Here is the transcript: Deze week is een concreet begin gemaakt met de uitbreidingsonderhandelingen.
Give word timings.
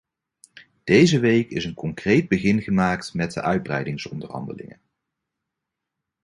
Deze 0.83 1.19
week 1.19 1.49
is 1.49 1.65
een 1.65 1.73
concreet 1.73 2.27
begin 2.27 2.61
gemaakt 2.61 3.13
met 3.13 3.33
de 3.33 3.41
uitbreidingsonderhandelingen. 3.41 4.81